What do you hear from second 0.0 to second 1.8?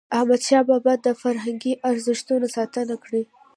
احمدشاه بابا د فرهنګي